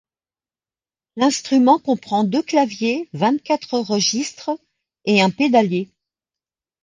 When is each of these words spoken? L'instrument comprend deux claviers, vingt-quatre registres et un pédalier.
L'instrument 1.15 1.77
comprend 1.77 2.23
deux 2.23 2.41
claviers, 2.41 3.07
vingt-quatre 3.13 3.77
registres 3.77 4.49
et 5.05 5.21
un 5.21 5.29
pédalier. 5.29 5.91